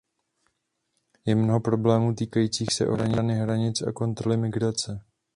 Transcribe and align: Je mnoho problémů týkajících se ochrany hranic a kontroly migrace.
Je 1.25 1.35
mnoho 1.35 1.59
problémů 1.59 2.13
týkajících 2.15 2.73
se 2.73 2.87
ochrany 2.87 3.33
hranic 3.35 3.81
a 3.81 3.91
kontroly 3.91 4.37
migrace. 4.37 5.03